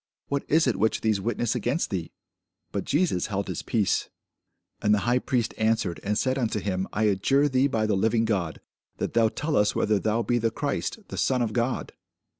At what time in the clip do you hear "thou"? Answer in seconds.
9.13-9.29, 9.99-10.23